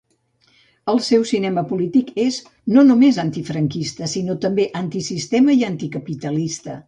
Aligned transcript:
El 0.93 1.01
seu 1.07 1.25
cinema 1.31 1.63
polític 1.71 2.09
és, 2.23 2.39
no 2.77 2.85
només 2.87 3.19
antifranquista, 3.25 4.09
sinó 4.15 4.37
també 4.47 4.67
antisistema 4.81 5.59
i 5.61 5.69
anticapitalista. 5.73 6.79